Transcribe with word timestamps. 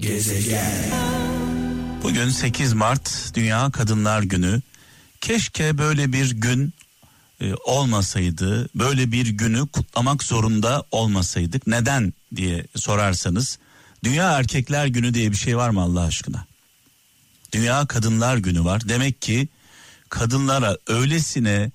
Gezegen. 0.00 0.90
Bugün 2.02 2.28
8 2.28 2.72
Mart 2.72 3.32
Dünya 3.34 3.70
Kadınlar 3.70 4.22
Günü. 4.22 4.62
Keşke 5.20 5.78
böyle 5.78 6.12
bir 6.12 6.30
gün 6.30 6.74
e, 7.40 7.54
olmasaydı, 7.54 8.68
böyle 8.74 9.12
bir 9.12 9.26
günü 9.26 9.68
kutlamak 9.68 10.22
zorunda 10.22 10.84
olmasaydık. 10.90 11.66
Neden 11.66 12.12
diye 12.36 12.66
sorarsanız, 12.76 13.58
Dünya 14.04 14.32
Erkekler 14.32 14.86
Günü 14.86 15.14
diye 15.14 15.30
bir 15.30 15.36
şey 15.36 15.56
var 15.56 15.70
mı 15.70 15.80
Allah 15.80 16.02
aşkına? 16.02 16.44
Dünya 17.52 17.86
Kadınlar 17.86 18.36
Günü 18.36 18.64
var. 18.64 18.88
Demek 18.88 19.22
ki 19.22 19.48
kadınlara 20.08 20.76
öylesine 20.86 21.70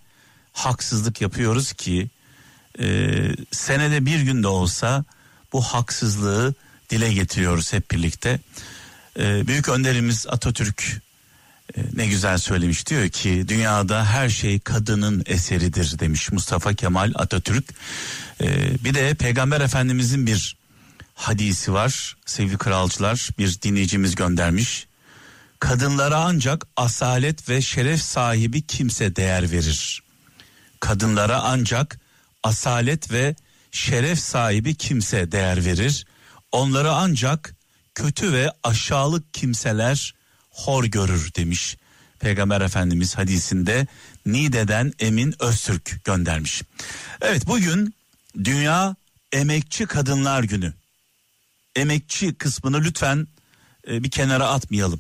haksızlık 0.54 1.22
yapıyoruz 1.22 1.74
ki 1.74 2.10
e, 2.80 2.86
senede 3.52 4.06
bir 4.06 4.20
günde 4.20 4.48
olsa 4.48 5.06
bu 5.54 5.62
haksızlığı 5.62 6.56
dile 6.90 7.14
getiriyoruz 7.14 7.74
hep 7.74 7.92
birlikte. 7.92 8.40
E, 9.20 9.48
büyük 9.48 9.70
önderimiz 9.70 10.28
Atatürk 10.28 11.02
e, 11.78 11.82
ne 11.94 12.08
güzel 12.08 12.38
söylemiş 12.38 12.88
diyor 12.88 13.10
ki 13.10 13.46
dünyada 13.48 14.06
her 14.06 14.30
şey 14.30 14.60
kadının 14.60 15.24
eseridir 15.26 16.00
demiş 16.00 16.32
Mustafa 16.32 16.74
Kemal 16.74 17.12
Atatürk. 17.16 17.66
E, 18.42 18.48
bir 18.84 18.94
de 18.94 19.14
Peygamber 19.14 19.62
Efendimizin 19.62 20.28
bir 20.28 20.56
hadisi 21.16 21.74
var 21.74 22.16
sevgili 22.26 22.58
kralcılar 22.58 23.30
bir 23.40 23.62
dinleyicimiz 23.62 24.16
göndermiş. 24.16 24.88
Kadınlara 25.60 26.18
ancak 26.18 26.68
asalet 26.78 27.50
ve 27.50 27.62
şeref 27.62 28.02
sahibi 28.02 28.62
kimse 28.62 29.16
değer 29.16 29.52
verir. 29.52 30.04
Kadınlara 30.80 31.42
ancak 31.42 32.00
asalet 32.44 33.12
ve 33.12 33.36
şeref 33.72 34.20
sahibi 34.20 34.76
kimse 34.76 35.32
değer 35.32 35.66
verir. 35.66 36.06
Onları 36.56 36.92
ancak 36.92 37.56
kötü 37.96 38.34
ve 38.34 38.52
aşağılık 38.64 39.34
kimseler 39.34 40.16
hor 40.50 40.84
görür 40.86 41.32
demiş. 41.36 41.78
Peygamber 42.20 42.62
Efendimiz 42.62 43.18
hadisinde 43.18 43.88
Nide'den 44.26 44.94
Emin 45.00 45.36
Öztürk 45.40 46.06
göndermiş. 46.06 46.62
Evet 47.22 47.48
bugün 47.48 47.96
Dünya 48.44 48.96
Emekçi 49.32 49.86
Kadınlar 49.86 50.44
Günü. 50.44 50.74
Emekçi 51.76 52.36
kısmını 52.36 52.82
lütfen 52.82 53.28
e, 53.88 54.04
bir 54.04 54.12
kenara 54.12 54.48
atmayalım. 54.48 55.00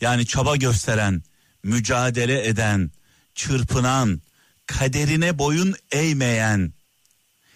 Yani 0.00 0.26
çaba 0.26 0.56
gösteren, 0.56 1.22
mücadele 1.62 2.46
eden, 2.46 2.90
çırpınan, 3.34 4.22
kaderine 4.66 5.38
boyun 5.38 5.74
eğmeyen, 5.92 6.72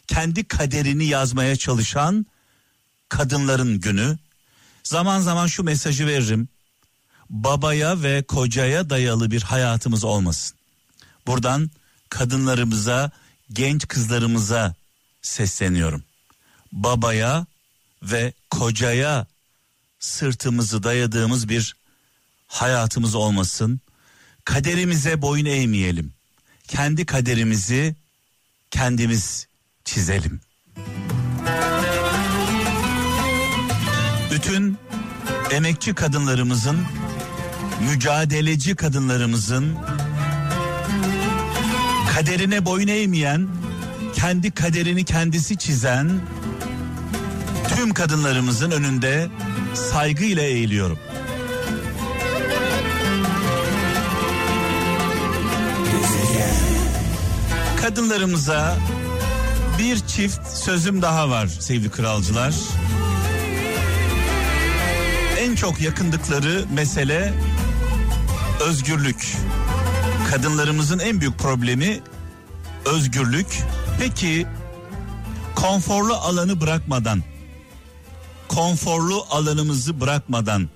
kendi 0.06 0.48
kaderini 0.48 1.04
yazmaya 1.04 1.56
çalışan 1.56 2.26
kadınların 3.10 3.80
günü. 3.80 4.18
Zaman 4.84 5.20
zaman 5.20 5.46
şu 5.46 5.62
mesajı 5.62 6.06
veririm. 6.06 6.48
Babaya 7.30 8.02
ve 8.02 8.22
kocaya 8.22 8.90
dayalı 8.90 9.30
bir 9.30 9.42
hayatımız 9.42 10.04
olmasın. 10.04 10.56
Buradan 11.26 11.70
kadınlarımıza, 12.08 13.10
genç 13.52 13.88
kızlarımıza 13.88 14.74
sesleniyorum. 15.22 16.04
Babaya 16.72 17.46
ve 18.02 18.32
kocaya 18.50 19.26
sırtımızı 19.98 20.82
dayadığımız 20.82 21.48
bir 21.48 21.76
hayatımız 22.46 23.14
olmasın. 23.14 23.80
Kaderimize 24.44 25.22
boyun 25.22 25.44
eğmeyelim. 25.44 26.12
Kendi 26.68 27.06
kaderimizi 27.06 27.96
kendimiz 28.70 29.46
çizelim. 29.84 30.40
Bütün 34.40 34.78
emekçi 35.50 35.94
kadınlarımızın, 35.94 36.78
mücadeleci 37.90 38.74
kadınlarımızın 38.74 39.76
kaderine 42.14 42.64
boyun 42.64 42.88
eğmeyen, 42.88 43.48
kendi 44.14 44.50
kaderini 44.50 45.04
kendisi 45.04 45.56
çizen 45.56 46.10
tüm 47.76 47.94
kadınlarımızın 47.94 48.70
önünde 48.70 49.28
saygıyla 49.74 50.42
eğiliyorum. 50.42 50.98
Kadınlarımıza 57.82 58.78
bir 59.78 59.98
çift 60.06 60.46
sözüm 60.46 61.02
daha 61.02 61.30
var 61.30 61.46
sevgili 61.46 61.90
kralcılar. 61.90 62.54
En 65.50 65.54
çok 65.54 65.80
yakındıkları 65.80 66.64
mesele 66.74 67.34
özgürlük. 68.60 69.36
Kadınlarımızın 70.30 70.98
en 70.98 71.20
büyük 71.20 71.38
problemi 71.38 72.00
özgürlük. 72.84 73.46
Peki 74.00 74.46
konforlu 75.54 76.14
alanı 76.14 76.60
bırakmadan 76.60 77.22
konforlu 78.48 79.26
alanımızı 79.30 80.00
bırakmadan 80.00 80.68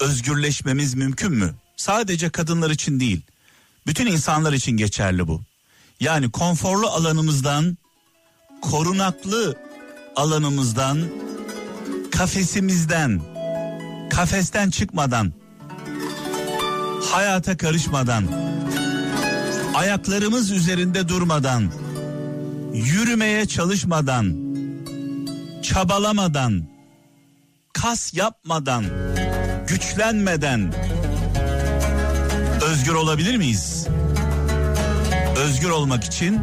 özgürleşmemiz 0.00 0.94
mümkün 0.94 1.32
mü? 1.32 1.54
Sadece 1.76 2.30
kadınlar 2.30 2.70
için 2.70 3.00
değil. 3.00 3.22
Bütün 3.86 4.06
insanlar 4.06 4.52
için 4.52 4.72
geçerli 4.72 5.28
bu. 5.28 5.42
Yani 6.00 6.30
konforlu 6.30 6.88
alanımızdan, 6.88 7.78
korunaklı 8.62 9.58
alanımızdan, 10.16 11.08
kafesimizden, 12.10 13.29
kafesten 14.20 14.70
çıkmadan, 14.70 15.32
hayata 17.12 17.56
karışmadan, 17.56 18.24
ayaklarımız 19.74 20.50
üzerinde 20.50 21.08
durmadan, 21.08 21.70
yürümeye 22.74 23.46
çalışmadan, 23.46 24.36
çabalamadan, 25.62 26.68
kas 27.72 28.14
yapmadan, 28.14 28.84
güçlenmeden 29.68 30.74
özgür 32.62 32.94
olabilir 32.94 33.36
miyiz? 33.36 33.86
Özgür 35.36 35.70
olmak 35.70 36.04
için 36.04 36.40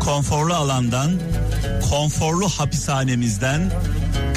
konforlu 0.00 0.54
alandan, 0.54 1.10
konforlu 1.90 2.48
hapishanemizden, 2.48 3.72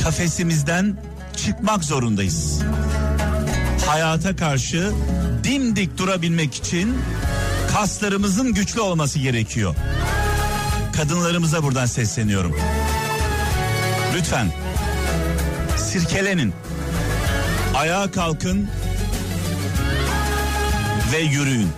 kafesimizden 0.04 1.11
çıkmak 1.46 1.84
zorundayız. 1.84 2.62
Hayata 3.86 4.36
karşı 4.36 4.92
dimdik 5.44 5.98
durabilmek 5.98 6.56
için 6.56 6.98
kaslarımızın 7.74 8.54
güçlü 8.54 8.82
olması 8.82 9.20
gerekiyor. 9.20 9.76
Kadınlarımıza 10.96 11.64
buradan 11.64 11.86
sesleniyorum. 11.86 12.56
Lütfen 14.16 14.52
sirkelenin. 15.78 16.54
Ayağa 17.76 18.12
kalkın 18.12 18.68
ve 21.14 21.20
yürüyün. 21.20 21.70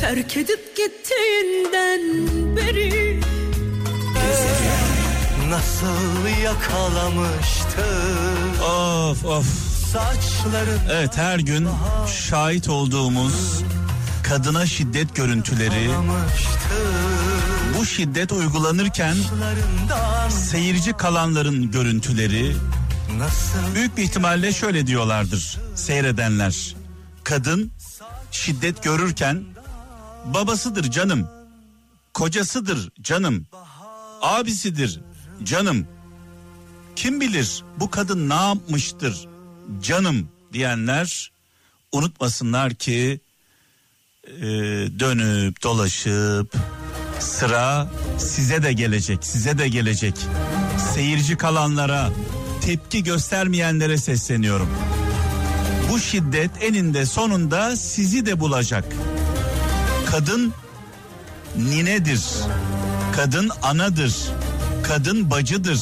Terk 0.00 0.36
edip 0.36 0.76
gittiğinden 0.76 2.13
Nasıl 5.84 6.42
yakalamıştı 6.42 7.86
Of 8.62 9.24
of. 9.24 9.46
saçların 9.92 10.80
Evet 10.90 11.16
her 11.16 11.38
gün 11.38 11.68
şahit 12.28 12.68
olduğumuz 12.68 13.62
kadına 14.22 14.66
şiddet 14.66 15.16
görüntüleri 15.16 15.90
bu 17.78 17.86
şiddet 17.86 18.32
uygulanırken 18.32 19.16
seyirci 20.30 20.92
kalanların 20.92 21.70
görüntüleri 21.70 22.56
nasıl 23.18 23.74
büyük 23.74 23.96
bir 23.96 24.02
ihtimalle 24.02 24.52
şöyle 24.52 24.86
diyorlardır 24.86 25.58
seyredenler. 25.74 26.76
Kadın 27.24 27.72
şiddet 28.30 28.82
görürken 28.82 29.44
babasıdır 30.34 30.90
canım, 30.90 31.28
kocasıdır 32.14 32.90
canım, 33.02 33.46
abisidir 34.22 35.00
canım. 35.42 35.86
Kim 36.96 37.20
bilir 37.20 37.64
bu 37.80 37.90
kadın 37.90 38.28
ne 38.28 38.34
yapmıştır 38.34 39.28
canım 39.82 40.28
diyenler 40.52 41.30
unutmasınlar 41.92 42.74
ki 42.74 43.20
e, 44.26 44.42
dönüp 44.98 45.62
dolaşıp 45.62 46.54
sıra 47.18 47.88
size 48.18 48.62
de 48.62 48.72
gelecek, 48.72 49.24
size 49.24 49.58
de 49.58 49.68
gelecek. 49.68 50.14
Seyirci 50.94 51.36
kalanlara, 51.36 52.10
tepki 52.62 53.02
göstermeyenlere 53.04 53.98
sesleniyorum. 53.98 54.68
Bu 55.90 55.98
şiddet 55.98 56.50
eninde 56.60 57.06
sonunda 57.06 57.76
sizi 57.76 58.26
de 58.26 58.40
bulacak. 58.40 58.84
Kadın 60.06 60.52
ninedir. 61.56 62.22
Kadın 63.16 63.50
anadır. 63.62 64.14
Kadın 64.88 65.30
bacıdır. 65.30 65.80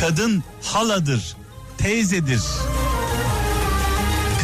Kadın 0.00 0.44
haladır, 0.62 1.36
teyzedir. 1.78 2.42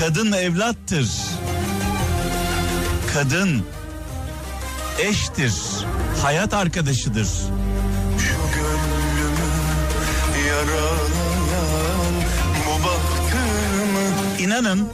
Kadın 0.00 0.32
evlattır. 0.32 1.08
Kadın 3.14 3.62
eştir, 4.98 5.54
hayat 6.22 6.54
arkadaşıdır. 6.54 7.28
Şu 8.18 8.36
gönlümü 8.54 9.52
yaralayan 10.48 12.14
Bu 12.66 12.84
bahtımı 12.84 14.38
İnanın 14.38 14.88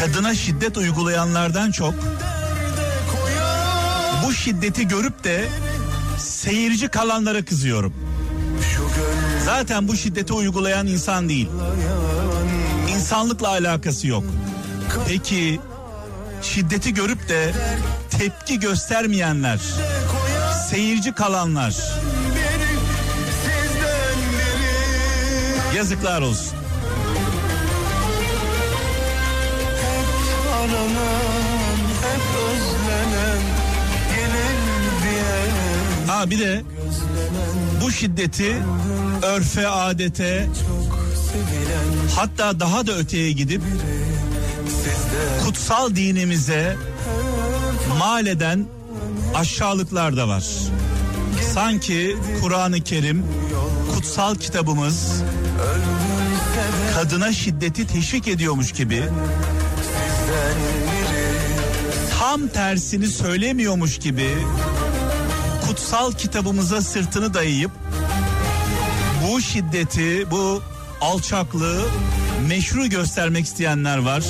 kadına 0.00 0.34
şiddet 0.34 0.76
uygulayanlardan 0.76 1.70
çok 1.70 1.94
bu 4.26 4.32
şiddeti 4.32 4.88
görüp 4.88 5.24
de 5.24 5.48
seyirci 6.44 6.88
kalanlara 6.88 7.44
kızıyorum. 7.44 7.94
Zaten 9.44 9.88
bu 9.88 9.96
şiddeti 9.96 10.32
uygulayan 10.32 10.86
insan 10.86 11.28
değil. 11.28 11.48
İnsanlıkla 12.94 13.48
alakası 13.48 14.06
yok. 14.06 14.24
Peki 15.08 15.60
şiddeti 16.42 16.94
görüp 16.94 17.28
de 17.28 17.52
tepki 18.10 18.60
göstermeyenler, 18.60 19.60
seyirci 20.70 21.12
kalanlar 21.12 21.74
yazıklar 25.76 26.22
olsun. 26.22 26.56
Aranan 30.54 31.78
Hep 32.02 32.22
özlenen 32.48 33.33
Ha 36.06 36.30
bir 36.30 36.38
de 36.38 36.62
bu 37.82 37.90
şiddeti 37.90 38.56
örfe, 39.22 39.68
adete 39.68 40.48
hatta 42.16 42.60
daha 42.60 42.86
da 42.86 42.92
öteye 42.98 43.32
gidip 43.32 43.62
kutsal 45.44 45.96
dinimize 45.96 46.76
mal 47.98 48.26
eden 48.26 48.66
aşağılıklar 49.34 50.16
da 50.16 50.28
var. 50.28 50.44
Sanki 51.54 52.16
Kur'an-ı 52.42 52.80
Kerim 52.80 53.24
kutsal 53.94 54.34
kitabımız 54.34 55.22
kadına 56.94 57.32
şiddeti 57.32 57.86
teşvik 57.86 58.28
ediyormuş 58.28 58.72
gibi 58.72 59.02
tam 62.20 62.48
tersini 62.48 63.06
söylemiyormuş 63.06 63.98
gibi 63.98 64.28
kutsal 65.66 66.12
kitabımıza 66.12 66.82
sırtını 66.82 67.34
dayayıp 67.34 67.70
bu 69.22 69.40
şiddeti, 69.40 70.30
bu 70.30 70.62
alçaklığı 71.00 71.82
meşru 72.48 72.86
göstermek 72.86 73.44
isteyenler 73.44 73.98
var. 73.98 74.24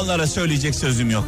Onlara 0.00 0.26
söyleyecek 0.26 0.74
sözüm 0.74 1.10
yok. 1.10 1.24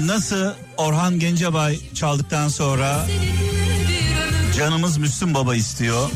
Nasıl 0.00 0.52
Orhan 0.76 1.18
Gencebay 1.18 1.78
çaldıktan 1.94 2.48
sonra 2.48 3.06
canımız 4.58 4.98
Müslüm 4.98 5.34
Baba 5.34 5.54
istiyor. 5.54 6.10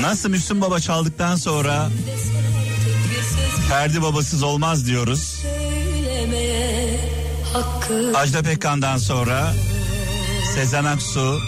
Nasıl 0.00 0.28
Müslüm 0.28 0.60
Baba 0.60 0.80
çaldıktan 0.80 1.36
sonra 1.36 1.88
Ferdi 3.70 4.02
babasız 4.02 4.42
olmaz 4.42 4.86
diyoruz. 4.86 5.42
Ajda 8.14 8.42
Pekkan'dan 8.42 8.98
sonra 8.98 9.52
Sezen 10.54 10.84
Aksu, 10.84 11.40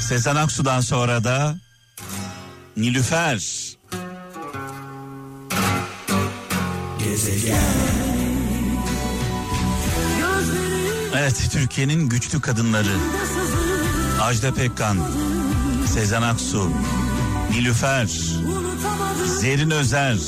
Sezen 0.00 0.36
Aksu'dan 0.36 0.80
sonra 0.80 1.24
da 1.24 1.56
Nilüfer. 2.76 3.44
Evet 11.16 11.48
Türkiye'nin 11.52 12.08
güçlü 12.08 12.40
kadınları 12.40 12.96
Ajda 14.22 14.54
Pekkan, 14.54 14.98
Sezen 15.94 16.22
Aksu, 16.22 16.70
Nilüfer, 17.50 18.06
Zerin 19.40 19.70
Özer 19.70 20.18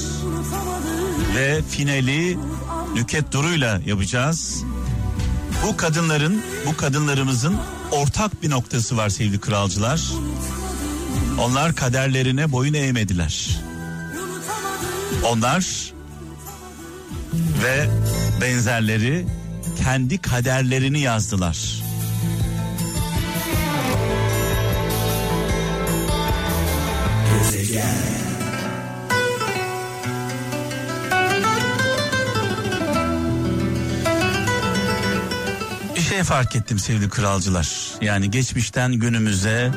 ve 1.34 1.62
finali 1.70 2.38
Nüket 2.94 3.32
Duru'yla 3.32 3.80
yapacağız. 3.86 4.64
Bu 5.66 5.76
kadınların, 5.76 6.42
bu 6.66 6.76
kadınlarımızın 6.76 7.56
ortak 7.92 8.42
bir 8.42 8.50
noktası 8.50 8.96
var 8.96 9.08
sevgili 9.08 9.40
kralcılar. 9.40 10.02
Onlar 11.40 11.74
kaderlerine 11.74 12.52
boyun 12.52 12.74
eğmediler. 12.74 13.60
Onlar 15.24 15.92
ve 17.62 17.88
benzerleri 18.40 19.26
kendi 19.84 20.18
kaderlerini 20.18 21.00
yazdılar. 21.00 21.82
Bir 27.52 28.25
şey 36.16 36.24
fark 36.24 36.56
ettim 36.56 36.78
sevgili 36.78 37.08
kralcılar. 37.08 37.68
Yani 38.00 38.30
geçmişten 38.30 38.92
günümüze 38.92 39.72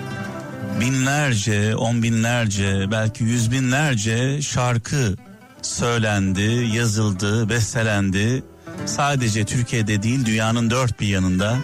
binlerce, 0.80 1.76
on 1.76 2.04
binlerce, 2.04 2.92
belki 2.92 3.24
yüz 3.24 3.52
binlerce 3.52 4.42
şarkı 4.42 5.16
söylendi, 5.62 6.68
yazıldı, 6.76 7.50
bestelendi. 7.50 8.44
Sadece 8.86 9.46
Türkiye'de 9.46 10.04
değil 10.04 10.26
dünyanın 10.26 10.70
dört 10.70 11.00
bir 11.00 11.08
yanında. 11.08 11.58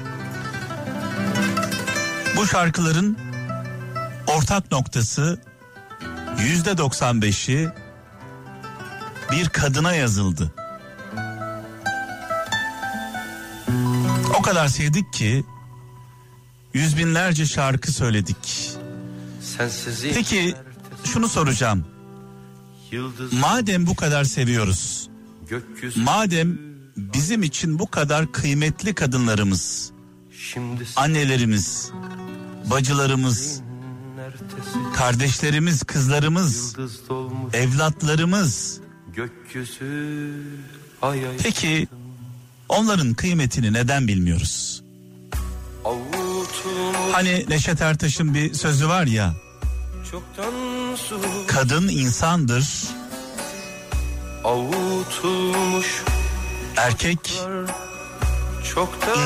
Bu 2.38 2.48
şarkıların 2.48 3.18
ortak 4.28 4.72
noktası 4.72 5.40
yüzde 6.40 6.72
95'i 6.72 7.70
bir 9.32 9.50
kadına 9.50 9.96
yazıldı. 9.96 10.52
O 14.40 14.42
kadar 14.42 14.68
sevdik 14.68 15.14
ki 15.14 15.46
yüz 16.74 16.98
binlerce 16.98 17.46
şarkı 17.46 17.92
söyledik. 17.92 18.72
Sensizlik 19.42 20.14
Peki 20.14 20.56
şunu 21.04 21.30
soracağım. 21.30 21.86
Yıldız 22.92 23.34
Madem 23.34 23.88
bu 23.88 23.96
kadar 23.96 24.24
seviyoruz, 24.24 25.10
gökyüzü 25.50 26.02
madem 26.02 26.58
bizim 26.98 27.44
için 27.44 27.80
bu 27.80 27.92
kadar 27.92 28.32
kıymetli 28.32 28.94
kadınlarımız, 28.94 29.92
Şimdi 30.40 30.84
annelerimiz, 30.96 31.92
bacılarımız, 32.72 33.62
kardeşlerimiz, 34.96 35.84
kızlarımız, 35.84 36.76
dolmuş 37.10 37.54
evlatlarımız. 37.56 38.80
gökyüzü 39.16 40.34
ay 41.02 41.28
ay 41.28 41.38
Peki 41.44 41.88
onların 42.70 43.14
kıymetini 43.14 43.74
neden 43.74 44.08
bilmiyoruz? 44.08 44.84
Hani 47.12 47.46
Neşet 47.50 47.82
Ertaş'ın 47.82 48.34
bir 48.34 48.54
sözü 48.54 48.88
var 48.88 49.06
ya, 49.06 49.34
kadın 51.48 51.88
insandır, 51.88 52.84
Avutulmuş 54.44 56.04
erkek 56.78 57.42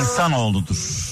insanoğludur. 0.00 1.10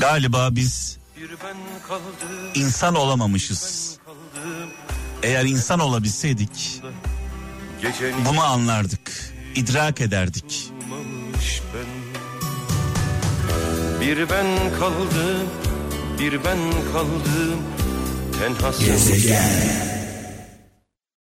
Galiba 0.00 0.48
biz 0.50 0.98
insan 2.54 2.94
olamamışız. 2.94 3.94
Eğer 5.22 5.44
insan 5.44 5.80
olabilseydik 5.80 6.82
bunu 8.28 8.42
anlardık, 8.44 9.32
idrak 9.54 10.00
ederdik. 10.00 10.70
Ben. 11.74 12.08
Bir 14.00 14.18
ben 14.30 14.46
kaldım 14.78 15.48
Bir 16.18 16.44
ben 16.44 16.58
kaldım. 16.92 17.62
Tenhasız 18.38 19.26